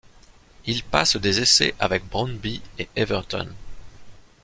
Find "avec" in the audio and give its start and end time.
1.77-2.03